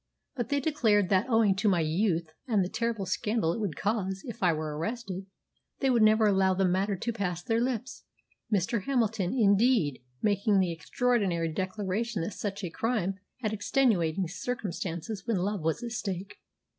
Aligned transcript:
But 0.35 0.49
they 0.49 0.59
declared 0.59 1.09
that, 1.09 1.29
owing 1.29 1.55
to 1.57 1.69
my 1.69 1.81
youth 1.81 2.31
and 2.47 2.63
the 2.65 2.69
terrible 2.69 3.05
scandal 3.05 3.53
it 3.53 3.59
would 3.59 3.75
cause 3.77 4.23
if 4.25 4.41
I 4.41 4.51
were 4.51 4.75
arrested, 4.75 5.27
they 5.79 5.91
would 5.91 6.01
never 6.01 6.25
allow 6.25 6.55
the 6.55 6.65
matter 6.65 6.95
to 6.95 7.13
pass 7.13 7.43
their 7.43 7.61
lips, 7.61 8.03
Mr. 8.51 8.85
Hamilton, 8.85 9.31
indeed, 9.31 10.01
making 10.19 10.59
the 10.59 10.71
extraordinary 10.71 11.49
declaration 11.53 12.23
that 12.23 12.33
such 12.33 12.63
a 12.63 12.71
crime 12.71 13.19
had 13.41 13.53
extenuating 13.53 14.27
circumstances 14.27 15.27
when 15.27 15.37
love 15.37 15.61
was 15.61 15.83
at 15.83 15.91
stake. 15.91 16.37